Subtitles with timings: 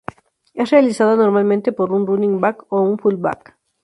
[0.55, 3.55] Es realizada normalmente por un running back o un fullback.